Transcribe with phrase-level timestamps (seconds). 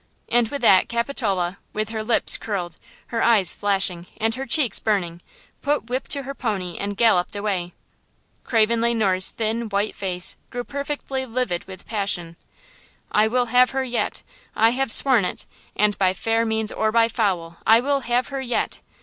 [0.29, 2.77] and with that Capitola, with her lips curled,
[3.09, 5.21] her eyes flashing and her cheeks burning,
[5.61, 7.71] put whip to her pony and galloped away.
[8.43, 12.35] Craven Le Noir's thin, white face grew perfectly livid with passion.
[13.11, 14.23] "I will have her yet!
[14.55, 15.45] I have sworn it,
[15.75, 18.79] and by fair means or by foul I will have her yet!"